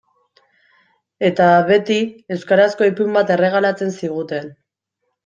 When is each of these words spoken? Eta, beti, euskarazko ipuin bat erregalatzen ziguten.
Eta, 1.27 1.49
beti, 1.67 1.97
euskarazko 2.37 2.87
ipuin 2.93 3.13
bat 3.19 3.35
erregalatzen 3.37 3.93
ziguten. 4.01 4.49